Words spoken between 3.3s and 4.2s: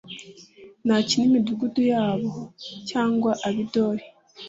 ab i dori